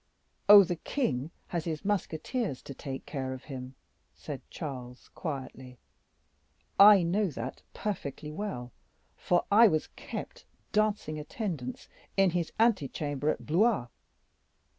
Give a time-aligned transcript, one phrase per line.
[0.49, 3.75] "Oh, the king has his musketeers to take care of him,"
[4.15, 5.77] said Charles, quietly;
[6.79, 8.71] "I know that perfectly well,
[9.15, 11.87] for I was kept dancing attendance
[12.17, 13.89] in his ante chamber at Blois.